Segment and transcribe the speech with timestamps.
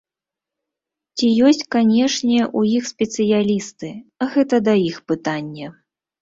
[1.19, 3.91] Ці ёсць канешне у іх спецыялісты,
[4.33, 5.71] гэта да іх пытанне.